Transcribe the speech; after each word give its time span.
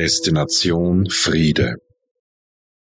Destination 0.00 1.10
Friede. 1.10 1.74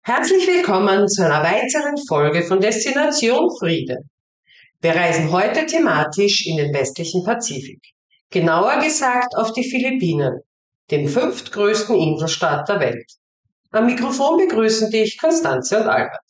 Herzlich 0.02 0.48
willkommen 0.48 1.07
zu 1.07 1.23
einer 1.23 1.43
weiteren 1.43 1.98
Folge 2.07 2.41
von 2.41 2.59
Destination 2.59 3.48
Friede. 3.59 3.98
Wir 4.81 4.95
reisen 4.95 5.31
heute 5.31 5.68
thematisch 5.68 6.48
in 6.48 6.57
den 6.57 6.73
westlichen 6.73 7.23
Pazifik. 7.23 7.80
Genauer 8.31 8.80
gesagt 8.80 9.36
auf 9.38 9.54
die 9.54 9.70
Philippinen, 9.70 10.39
dem 10.89 11.07
fünftgrößten 11.07 11.95
Inselstaat 11.95 12.68
der 12.70 12.80
Welt. 12.80 13.12
Am 13.70 13.85
Mikrofon 13.85 14.38
begrüßen 14.40 14.90
dich 14.90 15.20
Konstanze 15.20 15.81
und 15.81 15.88
Albert. 15.88 16.26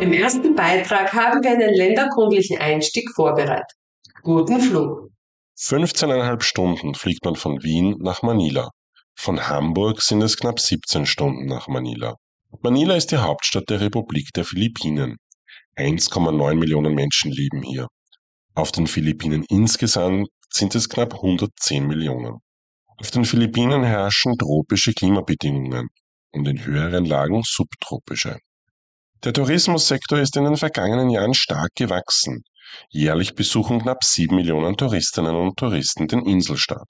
Im 0.00 0.12
ersten 0.12 0.54
Beitrag 0.54 1.12
haben 1.12 1.42
wir 1.42 1.50
einen 1.50 1.74
länderkundlichen 1.74 2.58
Einstieg 2.60 3.10
vorbereitet. 3.16 3.74
Guten 4.24 4.58
Flug. 4.58 5.10
15,5 5.58 6.40
Stunden 6.40 6.94
fliegt 6.94 7.26
man 7.26 7.36
von 7.36 7.62
Wien 7.62 7.96
nach 7.98 8.22
Manila. 8.22 8.70
Von 9.14 9.48
Hamburg 9.48 10.00
sind 10.00 10.22
es 10.22 10.38
knapp 10.38 10.60
17 10.60 11.04
Stunden 11.04 11.44
nach 11.44 11.68
Manila. 11.68 12.14
Manila 12.62 12.94
ist 12.94 13.12
die 13.12 13.18
Hauptstadt 13.18 13.68
der 13.68 13.82
Republik 13.82 14.30
der 14.34 14.46
Philippinen. 14.46 15.18
1,9 15.76 16.54
Millionen 16.54 16.94
Menschen 16.94 17.32
leben 17.32 17.60
hier. 17.64 17.88
Auf 18.54 18.72
den 18.72 18.86
Philippinen 18.86 19.44
insgesamt 19.50 20.28
sind 20.50 20.74
es 20.74 20.88
knapp 20.88 21.12
110 21.16 21.86
Millionen. 21.86 22.38
Auf 22.96 23.10
den 23.10 23.26
Philippinen 23.26 23.84
herrschen 23.84 24.38
tropische 24.38 24.94
Klimabedingungen 24.94 25.88
und 26.32 26.48
in 26.48 26.64
höheren 26.64 27.04
Lagen 27.04 27.42
subtropische. 27.44 28.38
Der 29.22 29.34
Tourismussektor 29.34 30.18
ist 30.18 30.34
in 30.36 30.44
den 30.44 30.56
vergangenen 30.56 31.10
Jahren 31.10 31.34
stark 31.34 31.72
gewachsen. 31.74 32.42
Jährlich 32.88 33.34
besuchen 33.34 33.82
knapp 33.82 34.04
sieben 34.04 34.36
Millionen 34.36 34.76
Touristinnen 34.76 35.34
und 35.34 35.56
Touristen 35.56 36.08
den 36.08 36.24
Inselstaat. 36.24 36.88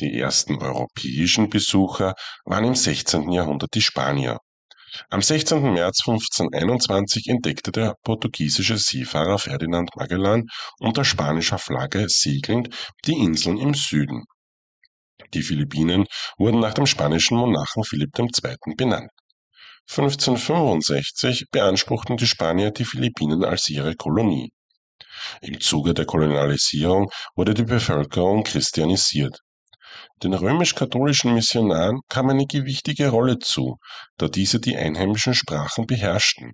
Die 0.00 0.18
ersten 0.18 0.58
europäischen 0.58 1.50
Besucher 1.50 2.14
waren 2.44 2.64
im 2.64 2.74
16. 2.74 3.32
Jahrhundert 3.32 3.74
die 3.74 3.82
Spanier. 3.82 4.38
Am 5.10 5.20
16. 5.20 5.72
März 5.72 6.00
1521 6.06 7.26
entdeckte 7.28 7.72
der 7.72 7.94
portugiesische 8.04 8.78
Seefahrer 8.78 9.38
Ferdinand 9.38 9.90
Magellan 9.96 10.44
unter 10.78 11.04
spanischer 11.04 11.58
Flagge 11.58 12.06
segelnd 12.08 12.74
die 13.04 13.12
Inseln 13.12 13.58
im 13.58 13.74
Süden. 13.74 14.24
Die 15.34 15.42
Philippinen 15.42 16.06
wurden 16.38 16.60
nach 16.60 16.74
dem 16.74 16.86
spanischen 16.86 17.36
Monarchen 17.36 17.84
Philipp 17.84 18.18
II. 18.18 18.28
benannt. 18.76 19.10
1565 19.90 21.46
beanspruchten 21.50 22.16
die 22.16 22.26
Spanier 22.26 22.70
die 22.70 22.84
Philippinen 22.84 23.44
als 23.44 23.68
ihre 23.68 23.94
Kolonie. 23.94 24.50
Im 25.40 25.60
Zuge 25.60 25.94
der 25.94 26.06
Kolonialisierung 26.06 27.10
wurde 27.34 27.54
die 27.54 27.64
Bevölkerung 27.64 28.44
christianisiert. 28.44 29.40
Den 30.22 30.34
römisch-katholischen 30.34 31.34
Missionaren 31.34 32.00
kam 32.08 32.28
eine 32.28 32.46
gewichtige 32.46 33.08
Rolle 33.08 33.38
zu, 33.38 33.78
da 34.16 34.28
diese 34.28 34.60
die 34.60 34.76
einheimischen 34.76 35.34
Sprachen 35.34 35.86
beherrschten. 35.86 36.52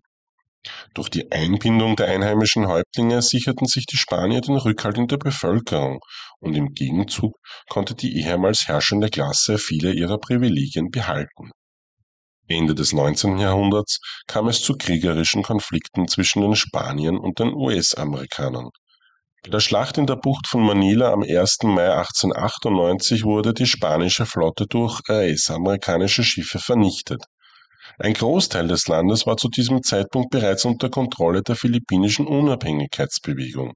Durch 0.95 1.11
die 1.11 1.31
Einbindung 1.31 1.97
der 1.97 2.09
einheimischen 2.09 2.69
Häuptlinge 2.69 3.21
sicherten 3.21 3.67
sich 3.67 3.85
die 3.87 3.99
Spanier 3.99 4.41
den 4.41 4.57
Rückhalt 4.57 4.97
in 4.97 5.09
der 5.09 5.19
Bevölkerung 5.19 6.01
und 6.41 6.55
im 6.55 6.73
Gegenzug 6.73 7.37
konnte 7.69 7.95
die 7.95 8.17
ehemals 8.19 8.67
herrschende 8.67 9.11
Klasse 9.11 9.59
viele 9.59 9.93
ihrer 9.93 10.19
Privilegien 10.19 10.91
behalten. 10.91 11.51
Ende 12.49 12.75
des 12.75 12.93
19. 12.93 13.39
Jahrhunderts 13.39 14.01
kam 14.27 14.49
es 14.49 14.61
zu 14.61 14.77
kriegerischen 14.77 15.43
Konflikten 15.43 16.09
zwischen 16.09 16.43
den 16.43 16.57
Spaniern 16.57 17.17
und 17.17 17.39
den 17.39 17.55
US-Amerikanern. 17.55 18.69
Bei 19.43 19.51
der 19.51 19.61
Schlacht 19.61 19.99
in 19.99 20.07
der 20.07 20.17
Bucht 20.17 20.47
von 20.47 20.63
Manila 20.63 21.13
am 21.13 21.23
1. 21.23 21.59
Mai 21.63 21.91
1898 21.91 23.25
wurde 23.25 23.55
die 23.55 23.67
spanische 23.67 24.27
Flotte 24.27 24.67
durch 24.67 25.01
US-amerikanische 25.09 26.25
Schiffe 26.25 26.59
vernichtet. 26.59 27.25
Ein 27.99 28.15
Großteil 28.15 28.69
des 28.69 28.89
Landes 28.89 29.27
war 29.27 29.37
zu 29.37 29.49
diesem 29.49 29.83
Zeitpunkt 29.83 30.31
bereits 30.31 30.65
unter 30.65 30.91
Kontrolle 30.91 31.43
der 31.43 31.57
philippinischen 31.57 32.27
Unabhängigkeitsbewegung 32.27 33.73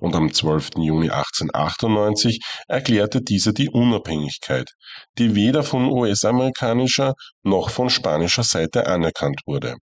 und 0.00 0.14
am 0.14 0.32
12. 0.32 0.70
Juni 0.76 1.10
1898 1.10 2.40
erklärte 2.68 3.22
diese 3.22 3.52
die 3.52 3.68
Unabhängigkeit, 3.68 4.70
die 5.18 5.34
weder 5.34 5.62
von 5.62 5.86
US-amerikanischer 5.86 7.14
noch 7.42 7.70
von 7.70 7.90
spanischer 7.90 8.44
Seite 8.44 8.86
anerkannt 8.86 9.40
wurde. 9.46 9.76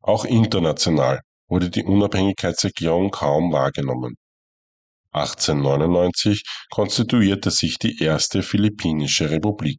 Auch 0.00 0.24
international 0.24 1.20
wurde 1.48 1.70
die 1.70 1.84
Unabhängigkeitserklärung 1.84 3.10
kaum 3.10 3.52
wahrgenommen. 3.52 4.14
1899 5.12 6.42
konstituierte 6.70 7.50
sich 7.50 7.78
die 7.78 8.02
erste 8.02 8.42
Philippinische 8.42 9.30
Republik. 9.30 9.78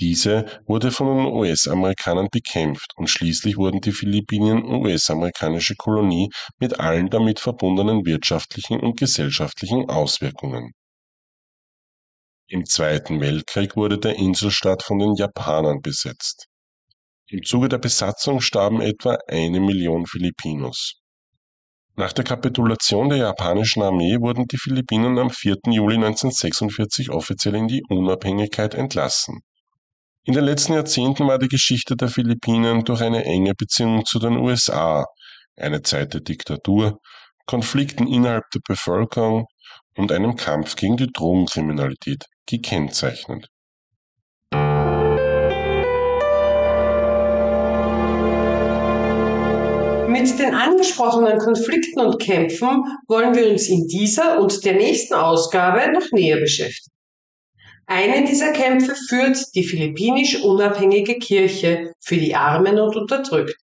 Diese 0.00 0.62
wurde 0.66 0.92
von 0.92 1.08
den 1.08 1.26
US-Amerikanern 1.26 2.28
bekämpft 2.30 2.92
und 2.96 3.10
schließlich 3.10 3.56
wurden 3.56 3.80
die 3.80 3.90
Philippinen 3.90 4.64
US-amerikanische 4.64 5.74
Kolonie 5.74 6.30
mit 6.60 6.78
allen 6.78 7.10
damit 7.10 7.40
verbundenen 7.40 8.06
wirtschaftlichen 8.06 8.78
und 8.78 8.96
gesellschaftlichen 8.96 9.90
Auswirkungen. 9.90 10.72
Im 12.46 12.64
Zweiten 12.64 13.20
Weltkrieg 13.20 13.74
wurde 13.74 13.98
der 13.98 14.14
Inselstaat 14.14 14.84
von 14.84 15.00
den 15.00 15.16
Japanern 15.16 15.80
besetzt. 15.82 16.46
Im 17.26 17.42
Zuge 17.42 17.68
der 17.68 17.78
Besatzung 17.78 18.40
starben 18.40 18.80
etwa 18.80 19.18
eine 19.26 19.58
Million 19.58 20.06
Filipinos. 20.06 20.94
Nach 21.96 22.12
der 22.12 22.24
Kapitulation 22.24 23.08
der 23.08 23.18
japanischen 23.18 23.82
Armee 23.82 24.20
wurden 24.20 24.46
die 24.46 24.56
Philippinen 24.56 25.18
am 25.18 25.30
4. 25.30 25.56
Juli 25.66 25.96
1946 25.96 27.10
offiziell 27.10 27.56
in 27.56 27.66
die 27.66 27.82
Unabhängigkeit 27.88 28.74
entlassen. 28.74 29.40
In 30.28 30.34
den 30.34 30.44
letzten 30.44 30.74
Jahrzehnten 30.74 31.26
war 31.26 31.38
die 31.38 31.48
Geschichte 31.48 31.96
der 31.96 32.08
Philippinen 32.08 32.84
durch 32.84 33.00
eine 33.00 33.24
enge 33.24 33.54
Beziehung 33.54 34.04
zu 34.04 34.18
den 34.18 34.36
USA, 34.36 35.06
eine 35.56 35.80
Zeit 35.80 36.12
der 36.12 36.20
Diktatur, 36.20 36.98
Konflikten 37.46 38.06
innerhalb 38.06 38.44
der 38.52 38.60
Bevölkerung 38.68 39.46
und 39.96 40.12
einem 40.12 40.36
Kampf 40.36 40.76
gegen 40.76 40.98
die 40.98 41.10
Drogenkriminalität 41.10 42.26
gekennzeichnet. 42.44 43.48
Mit 50.10 50.38
den 50.38 50.54
angesprochenen 50.54 51.38
Konflikten 51.38 52.00
und 52.00 52.18
Kämpfen 52.18 52.84
wollen 53.08 53.34
wir 53.34 53.48
uns 53.48 53.66
in 53.70 53.86
dieser 53.86 54.38
und 54.40 54.62
der 54.62 54.74
nächsten 54.74 55.14
Ausgabe 55.14 55.90
noch 55.90 56.12
näher 56.12 56.38
beschäftigen. 56.38 56.97
Einen 57.90 58.26
dieser 58.26 58.52
Kämpfe 58.52 58.94
führt 58.94 59.38
die 59.54 59.64
philippinisch 59.64 60.42
unabhängige 60.42 61.18
Kirche 61.18 61.94
für 62.00 62.18
die 62.18 62.34
Armen 62.34 62.78
und 62.78 62.94
Unterdrückten. 62.94 63.56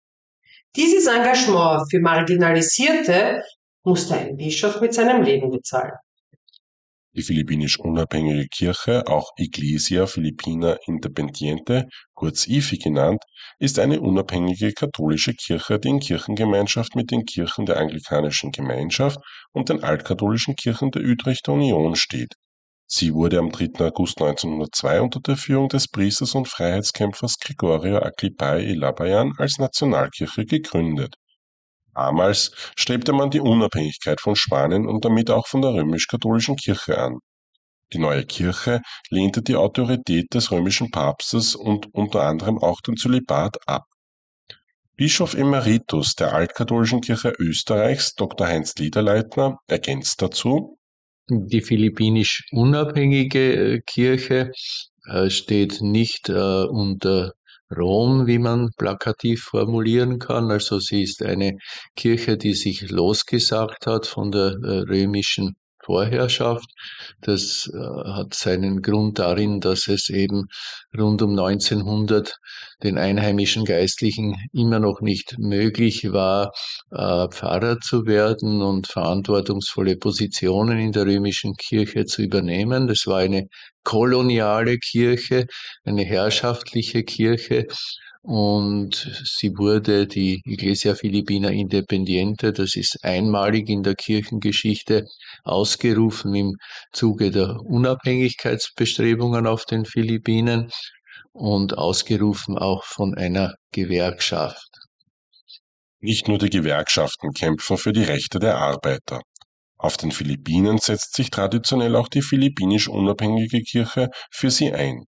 Dieses 0.74 1.06
Engagement 1.06 1.90
für 1.90 2.00
Marginalisierte 2.00 3.42
musste 3.84 4.14
ein 4.14 4.36
Bischof 4.38 4.80
mit 4.80 4.94
seinem 4.94 5.22
Leben 5.22 5.50
bezahlen. 5.50 5.92
Die 7.12 7.20
philippinisch 7.20 7.78
unabhängige 7.78 8.46
Kirche, 8.48 9.06
auch 9.06 9.30
Iglesia 9.36 10.06
Filipina 10.06 10.78
Independiente, 10.86 11.86
kurz 12.14 12.48
IFI 12.48 12.78
genannt, 12.78 13.22
ist 13.58 13.78
eine 13.78 14.00
unabhängige 14.00 14.72
katholische 14.72 15.34
Kirche, 15.34 15.78
die 15.78 15.90
in 15.90 16.00
Kirchengemeinschaft 16.00 16.96
mit 16.96 17.10
den 17.10 17.26
Kirchen 17.26 17.66
der 17.66 17.76
Anglikanischen 17.76 18.52
Gemeinschaft 18.52 19.18
und 19.52 19.68
den 19.68 19.84
altkatholischen 19.84 20.56
Kirchen 20.56 20.90
der 20.92 21.02
Utrechter 21.02 21.52
Union 21.52 21.94
steht. 21.94 22.32
Sie 22.86 23.14
wurde 23.14 23.38
am 23.38 23.50
3. 23.50 23.86
August 23.86 24.20
1902 24.20 25.00
unter 25.00 25.20
der 25.20 25.36
Führung 25.36 25.68
des 25.68 25.88
Priesters 25.88 26.34
und 26.34 26.48
Freiheitskämpfers 26.48 27.38
Gregorio 27.38 27.98
Aklipay 27.98 28.64
Ilabayan 28.64 29.32
als 29.38 29.58
Nationalkirche 29.58 30.44
gegründet. 30.44 31.14
Damals 31.94 32.50
strebte 32.76 33.12
man 33.12 33.30
die 33.30 33.40
Unabhängigkeit 33.40 34.20
von 34.20 34.36
Spanien 34.36 34.86
und 34.86 35.04
damit 35.04 35.30
auch 35.30 35.46
von 35.46 35.62
der 35.62 35.72
römisch-katholischen 35.72 36.56
Kirche 36.56 36.98
an. 36.98 37.18
Die 37.92 37.98
neue 37.98 38.24
Kirche 38.26 38.82
lehnte 39.10 39.42
die 39.42 39.56
Autorität 39.56 40.34
des 40.34 40.50
römischen 40.50 40.90
Papstes 40.90 41.54
und 41.54 41.86
unter 41.94 42.22
anderem 42.22 42.58
auch 42.58 42.80
den 42.80 42.96
Zölibat 42.96 43.56
ab. 43.66 43.84
Bischof 44.96 45.34
Emeritus 45.34 46.14
der 46.14 46.34
altkatholischen 46.34 47.00
Kirche 47.00 47.32
Österreichs, 47.38 48.14
Dr. 48.14 48.46
Heinz 48.46 48.74
Liederleitner, 48.76 49.58
ergänzt 49.66 50.20
dazu, 50.22 50.78
die 51.28 51.60
philippinisch 51.60 52.44
unabhängige 52.52 53.74
äh, 53.76 53.80
Kirche 53.80 54.52
äh, 55.06 55.30
steht 55.30 55.80
nicht 55.80 56.28
äh, 56.28 56.64
unter 56.64 57.32
Rom, 57.74 58.26
wie 58.26 58.38
man 58.38 58.70
plakativ 58.76 59.44
formulieren 59.44 60.18
kann. 60.18 60.50
Also 60.50 60.78
sie 60.78 61.02
ist 61.02 61.22
eine 61.22 61.56
Kirche, 61.96 62.36
die 62.36 62.54
sich 62.54 62.90
losgesagt 62.90 63.86
hat 63.86 64.06
von 64.06 64.30
der 64.30 64.56
römischen 64.62 65.56
Vorherrschaft. 65.84 66.70
Das 67.20 67.70
äh, 67.72 67.78
hat 68.10 68.34
seinen 68.34 68.82
Grund 68.82 69.18
darin, 69.18 69.60
dass 69.60 69.88
es 69.88 70.08
eben 70.10 70.46
rund 70.96 71.22
um 71.22 71.30
1900 71.30 72.36
den 72.82 72.98
einheimischen 72.98 73.64
Geistlichen 73.64 74.36
immer 74.52 74.78
noch 74.78 75.00
nicht 75.00 75.38
möglich 75.38 76.12
war, 76.12 76.52
äh, 76.90 77.28
Pfarrer 77.28 77.80
zu 77.80 78.06
werden 78.06 78.62
und 78.62 78.86
verantwortungsvolle 78.86 79.96
Positionen 79.96 80.78
in 80.78 80.92
der 80.92 81.06
römischen 81.06 81.54
Kirche 81.56 82.04
zu 82.04 82.22
übernehmen. 82.22 82.86
Das 82.86 83.06
war 83.06 83.18
eine 83.18 83.48
koloniale 83.84 84.78
Kirche, 84.78 85.46
eine 85.84 86.04
herrschaftliche 86.04 87.04
Kirche 87.04 87.66
und 88.24 89.22
sie 89.22 89.50
wurde 89.58 90.06
die 90.06 90.40
Iglesia 90.46 90.94
Filipina 90.94 91.50
Independiente, 91.50 92.54
das 92.54 92.74
ist 92.74 93.04
einmalig 93.04 93.68
in 93.68 93.82
der 93.82 93.94
Kirchengeschichte, 93.94 95.04
ausgerufen 95.44 96.34
im 96.34 96.56
Zuge 96.90 97.30
der 97.30 97.60
Unabhängigkeitsbestrebungen 97.60 99.46
auf 99.46 99.66
den 99.66 99.84
Philippinen 99.84 100.70
und 101.32 101.76
ausgerufen 101.76 102.56
auch 102.56 102.84
von 102.84 103.14
einer 103.14 103.56
Gewerkschaft. 103.72 104.70
Nicht 106.00 106.26
nur 106.26 106.38
die 106.38 106.48
Gewerkschaften 106.48 107.32
kämpfen 107.32 107.76
für 107.76 107.92
die 107.92 108.04
Rechte 108.04 108.38
der 108.38 108.56
Arbeiter. 108.56 109.20
Auf 109.76 109.98
den 109.98 110.12
Philippinen 110.12 110.78
setzt 110.78 111.14
sich 111.14 111.28
traditionell 111.28 111.94
auch 111.94 112.08
die 112.08 112.22
philippinisch 112.22 112.88
unabhängige 112.88 113.60
Kirche 113.60 114.08
für 114.30 114.50
sie 114.50 114.72
ein. 114.72 115.04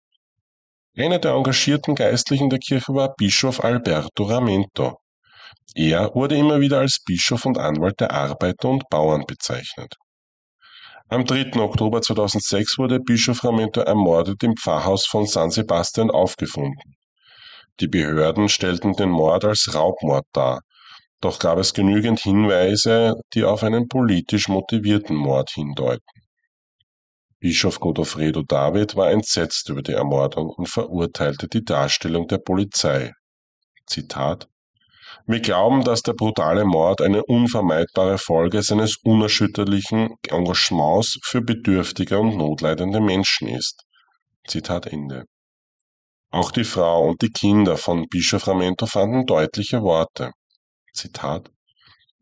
Einer 0.96 1.18
der 1.18 1.32
engagierten 1.32 1.96
Geistlichen 1.96 2.50
der 2.50 2.60
Kirche 2.60 2.94
war 2.94 3.14
Bischof 3.16 3.64
Alberto 3.64 4.22
Ramento. 4.22 5.00
Er 5.74 6.14
wurde 6.14 6.36
immer 6.36 6.60
wieder 6.60 6.78
als 6.78 7.00
Bischof 7.04 7.46
und 7.46 7.58
Anwalt 7.58 7.98
der 7.98 8.12
Arbeiter 8.12 8.68
und 8.68 8.88
Bauern 8.90 9.24
bezeichnet. 9.26 9.96
Am 11.08 11.24
3. 11.24 11.56
Oktober 11.56 12.00
2006 12.00 12.78
wurde 12.78 13.00
Bischof 13.00 13.42
Ramento 13.42 13.80
ermordet 13.80 14.40
im 14.44 14.54
Pfarrhaus 14.56 15.04
von 15.04 15.26
San 15.26 15.50
Sebastian 15.50 16.12
aufgefunden. 16.12 16.94
Die 17.80 17.88
Behörden 17.88 18.48
stellten 18.48 18.92
den 18.92 19.10
Mord 19.10 19.44
als 19.44 19.74
Raubmord 19.74 20.26
dar, 20.32 20.60
doch 21.20 21.40
gab 21.40 21.58
es 21.58 21.74
genügend 21.74 22.20
Hinweise, 22.20 23.14
die 23.34 23.42
auf 23.42 23.64
einen 23.64 23.88
politisch 23.88 24.46
motivierten 24.46 25.16
Mord 25.16 25.50
hindeuten. 25.50 26.13
Bischof 27.44 27.78
Godofredo 27.78 28.42
David 28.42 28.96
war 28.96 29.10
entsetzt 29.10 29.68
über 29.68 29.82
die 29.82 29.92
Ermordung 29.92 30.48
und 30.48 30.66
verurteilte 30.66 31.46
die 31.46 31.62
Darstellung 31.62 32.26
der 32.26 32.38
Polizei. 32.38 33.12
Zitat 33.86 34.48
Wir 35.26 35.40
glauben, 35.40 35.84
dass 35.84 36.00
der 36.00 36.14
brutale 36.14 36.64
Mord 36.64 37.02
eine 37.02 37.22
unvermeidbare 37.22 38.16
Folge 38.16 38.62
seines 38.62 38.96
unerschütterlichen 39.04 40.14
Engagements 40.30 41.18
für 41.22 41.42
bedürftige 41.42 42.18
und 42.18 42.34
notleidende 42.38 43.02
Menschen 43.02 43.48
ist. 43.48 43.84
Zitat 44.48 44.86
Ende. 44.86 45.24
Auch 46.30 46.50
die 46.50 46.64
Frau 46.64 47.10
und 47.10 47.20
die 47.20 47.30
Kinder 47.30 47.76
von 47.76 48.06
Bischof 48.08 48.48
Ramento 48.48 48.86
fanden 48.86 49.26
deutliche 49.26 49.82
Worte. 49.82 50.30
Zitat 50.94 51.50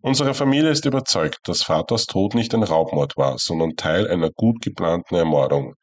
Unsere 0.05 0.35
Familie 0.35 0.71
ist 0.71 0.85
überzeugt, 0.85 1.39
dass 1.45 1.63
Vaters 1.63 2.07
Tod 2.07 2.35
nicht 2.35 2.53
ein 2.55 2.65
Raubmord 2.65 3.17
war, 3.17 3.39
sondern 3.39 3.77
Teil 3.77 4.09
einer 4.09 4.31
gut 4.31 4.61
geplanten 4.61 5.15
Ermordung. 5.15 5.75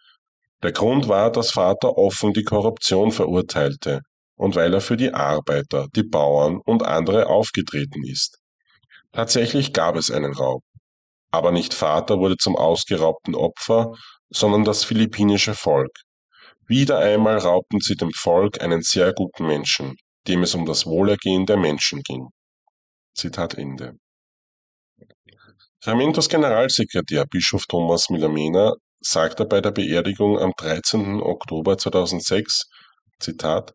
Der 0.61 0.73
Grund 0.73 1.07
war, 1.07 1.31
dass 1.31 1.51
Vater 1.51 1.97
offen 1.97 2.33
die 2.33 2.43
Korruption 2.43 3.13
verurteilte 3.13 4.01
und 4.35 4.57
weil 4.57 4.73
er 4.73 4.81
für 4.81 4.97
die 4.97 5.13
Arbeiter, 5.13 5.87
die 5.95 6.03
Bauern 6.03 6.59
und 6.65 6.83
andere 6.83 7.27
aufgetreten 7.27 8.03
ist. 8.03 8.39
Tatsächlich 9.13 9.71
gab 9.71 9.95
es 9.95 10.11
einen 10.11 10.33
Raub. 10.33 10.63
Aber 11.31 11.53
nicht 11.53 11.73
Vater 11.73 12.19
wurde 12.19 12.35
zum 12.35 12.57
ausgeraubten 12.57 13.35
Opfer, 13.35 13.93
sondern 14.29 14.65
das 14.65 14.83
philippinische 14.83 15.53
Volk. 15.53 15.93
Wieder 16.67 16.99
einmal 16.99 17.37
raubten 17.37 17.79
sie 17.79 17.95
dem 17.95 18.11
Volk 18.11 18.61
einen 18.61 18.81
sehr 18.81 19.13
guten 19.13 19.47
Menschen, 19.47 19.95
dem 20.27 20.43
es 20.43 20.53
um 20.55 20.65
das 20.65 20.85
Wohlergehen 20.85 21.45
der 21.45 21.57
Menschen 21.57 22.01
ging. 22.01 22.27
Zitat 23.13 23.53
Ende. 23.53 23.97
Ramentos 25.85 26.27
Generalsekretär 26.27 27.25
Bischof 27.25 27.65
Thomas 27.65 28.09
Milamena 28.09 28.73
sagte 28.99 29.45
bei 29.45 29.61
der 29.61 29.71
Beerdigung 29.71 30.37
am 30.37 30.51
13. 30.57 31.21
Oktober 31.21 31.77
2006, 31.77 32.65
Zitat, 33.17 33.73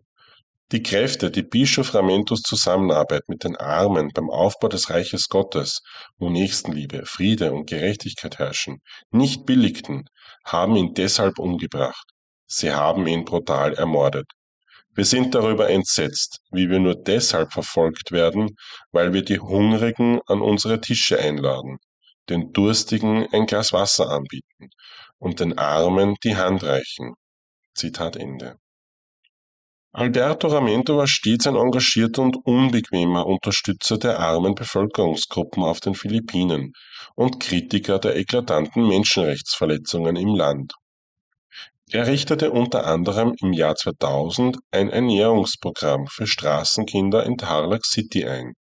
die 0.71 0.83
Kräfte, 0.83 1.31
die 1.31 1.43
Bischof 1.43 1.95
Ramentos 1.95 2.43
Zusammenarbeit 2.43 3.23
mit 3.29 3.43
den 3.43 3.56
Armen 3.56 4.11
beim 4.12 4.29
Aufbau 4.29 4.69
des 4.69 4.91
Reiches 4.91 5.31
Gottes, 5.31 5.81
wo 6.19 6.29
Nächstenliebe, 6.29 7.06
Friede 7.06 7.55
und 7.55 7.71
Gerechtigkeit 7.71 8.39
herrschen, 8.39 8.83
nicht 9.11 9.47
billigten, 9.47 10.05
haben 10.45 10.77
ihn 10.77 10.93
deshalb 10.93 11.39
umgebracht. 11.39 12.05
Sie 12.47 12.71
haben 12.71 13.06
ihn 13.06 13.25
brutal 13.25 13.73
ermordet. 13.73 14.27
Wir 14.95 15.06
sind 15.06 15.35
darüber 15.35 15.71
entsetzt, 15.71 16.41
wie 16.53 16.69
wir 16.69 16.81
nur 16.81 16.97
deshalb 16.97 17.55
verfolgt 17.55 18.12
werden, 18.12 18.56
weil 18.93 19.15
wir 19.15 19.25
die 19.25 19.41
Hungrigen 19.41 20.21
an 20.27 20.43
unsere 20.43 20.83
Tische 20.83 21.19
einladen, 21.19 21.79
den 22.29 22.53
Durstigen 22.53 23.26
ein 23.32 23.47
Glas 23.47 23.73
Wasser 23.73 24.09
anbieten 24.11 24.71
und 25.19 25.41
den 25.41 25.59
Armen 25.59 26.17
die 26.23 26.37
Hand 26.37 26.65
reichen. 26.65 27.15
Zitat 27.75 28.17
Ende. 28.17 28.56
Alberto 29.93 30.49
Ramento 30.49 30.97
war 30.97 31.06
stets 31.06 31.47
ein 31.47 31.55
engagierter 31.55 32.23
und 32.23 32.37
unbequemer 32.44 33.26
Unterstützer 33.26 33.97
der 33.97 34.19
armen 34.19 34.56
Bevölkerungsgruppen 34.56 35.62
auf 35.62 35.79
den 35.79 35.94
Philippinen 35.94 36.73
und 37.15 37.38
Kritiker 37.38 38.00
der 38.00 38.17
eklatanten 38.17 38.88
Menschenrechtsverletzungen 38.88 40.17
im 40.17 40.35
Land. 40.35 40.73
Er 41.91 42.09
richtete 42.09 42.50
unter 42.50 42.87
anderem 42.87 43.37
im 43.41 43.53
Jahr 43.53 43.77
2000 43.77 44.59
ein 44.73 44.91
Ernährungsprogramm 44.91 46.09
für 46.09 46.27
Straßenkinder 46.27 47.25
in 47.25 47.37
Tarlac 47.37 47.85
City 47.85 48.25
ein, 48.25 48.55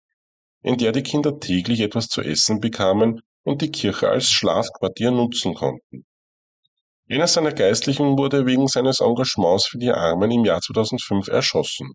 in 0.64 0.78
der 0.78 0.92
die 0.92 1.04
Kinder 1.04 1.40
täglich 1.40 1.80
etwas 1.80 2.07
zu 2.07 2.22
essen 2.22 2.60
bekamen 2.60 3.22
und 3.44 3.62
die 3.62 3.72
Kirche 3.72 4.10
als 4.10 4.30
Schlafquartier 4.30 5.12
nutzen 5.12 5.54
konnten. 5.54 6.06
Einer 7.10 7.28
seiner 7.28 7.52
Geistlichen 7.52 8.18
wurde 8.18 8.46
wegen 8.46 8.68
seines 8.68 9.02
Engagements 9.02 9.68
für 9.68 9.78
die 9.78 9.92
Armen 9.92 10.32
im 10.32 10.46
Jahr 10.46 10.62
2005 10.62 11.28
erschossen. 11.28 11.94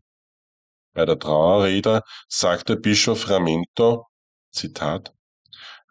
Bei 0.92 1.04
der 1.04 1.18
Trauerrede 1.18 2.02
sagte 2.28 2.76
Bischof 2.76 3.28
Ramento, 3.28 4.06
Zitat, 4.50 5.12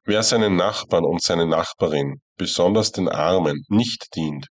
Wer 0.04 0.22
seinen 0.22 0.56
Nachbarn 0.56 1.04
und 1.04 1.24
seine 1.24 1.48
Nachbarin, 1.48 2.22
besonders 2.38 2.92
den 2.92 3.10
Armen, 3.10 3.66
nicht 3.70 4.16
dient, 4.16 4.48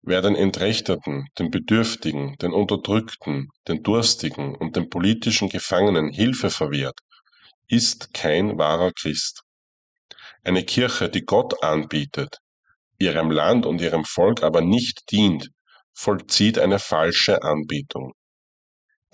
wer 0.00 0.22
den 0.22 0.34
Entrechteten, 0.34 1.26
den 1.38 1.50
Bedürftigen, 1.50 2.36
den 2.36 2.52
Unterdrückten, 2.52 3.48
den 3.68 3.82
Durstigen 3.82 4.54
und 4.54 4.76
den 4.76 4.88
politischen 4.88 5.50
Gefangenen 5.50 6.10
Hilfe 6.10 6.48
verwehrt, 6.50 6.98
ist 7.68 8.14
kein 8.14 8.58
wahrer 8.58 8.92
Christ. 8.92 9.43
Eine 10.44 10.62
Kirche, 10.62 11.08
die 11.08 11.24
Gott 11.24 11.62
anbietet, 11.62 12.38
ihrem 12.98 13.30
Land 13.30 13.64
und 13.64 13.80
ihrem 13.80 14.04
Volk 14.04 14.42
aber 14.42 14.60
nicht 14.60 15.10
dient, 15.10 15.48
vollzieht 15.94 16.58
eine 16.58 16.78
falsche 16.78 17.42
Anbetung. 17.42 18.12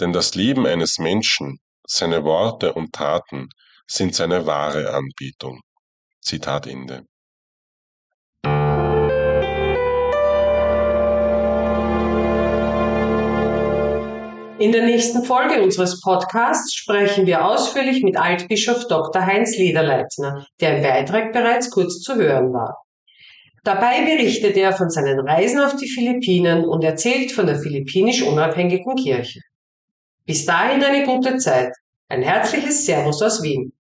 Denn 0.01 0.13
das 0.13 0.35
Leben 0.35 0.67
eines 0.67 0.99
Menschen, 0.99 1.61
seine 1.87 2.25
Worte 2.25 2.75
und 2.75 2.93
Taten 2.93 3.49
sind 3.87 4.15
seine 4.15 4.47
wahre 4.47 4.93
Anbetung. 4.93 5.61
Zitat 6.21 6.67
Ende. 6.67 7.05
In 14.61 14.73
der 14.73 14.85
nächsten 14.85 15.25
Folge 15.25 15.63
unseres 15.63 16.03
Podcasts 16.03 16.75
sprechen 16.75 17.25
wir 17.25 17.47
ausführlich 17.47 18.03
mit 18.03 18.19
Altbischof 18.19 18.87
Dr. 18.89 19.25
Heinz 19.25 19.57
Lederleitner, 19.57 20.45
der 20.61 20.77
im 20.77 20.83
Beitrag 20.83 21.33
bereits 21.33 21.71
kurz 21.71 22.01
zu 22.01 22.17
hören 22.17 22.53
war. 22.53 22.77
Dabei 23.65 24.03
berichtet 24.05 24.59
er 24.59 24.75
von 24.75 24.91
seinen 24.91 25.19
Reisen 25.27 25.61
auf 25.61 25.77
die 25.77 25.89
Philippinen 25.89 26.67
und 26.67 26.85
erzählt 26.85 27.33
von 27.33 27.47
der 27.47 27.59
philippinisch 27.59 28.21
unabhängigen 28.21 28.97
Kirche. 28.97 29.41
Bis 30.27 30.45
dahin 30.45 30.85
eine 30.85 31.07
gute 31.07 31.39
Zeit. 31.39 31.73
Ein 32.11 32.21
herzliches 32.21 32.85
Servus 32.85 33.23
aus 33.23 33.43
Wien. 33.43 33.73